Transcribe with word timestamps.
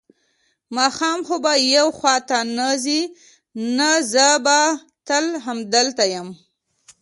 ماښام 0.77 1.19
خو 1.27 1.35
به 1.43 1.53
یو 1.77 1.87
خوا 1.97 2.15
ته 2.29 2.37
نه 2.57 2.69
ځې؟ 2.83 3.01
نه، 3.77 3.91
زه 4.11 4.27
به 4.45 4.59
تل 5.07 5.25
همدلته 5.45 6.03
یم. 6.13 6.29